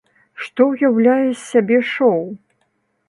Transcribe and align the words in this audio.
Што 0.45 0.61
ўяўляе 0.69 1.27
з 1.27 1.37
сябе 1.51 1.77
шоў? 1.93 2.19